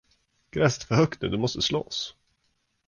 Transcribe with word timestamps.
Gräset 0.51 0.83
är 0.83 0.87
för 0.87 0.95
högt 0.95 1.21
nu, 1.21 1.29
det 1.29 1.37
måste 1.37 1.61
slås. 1.61 2.15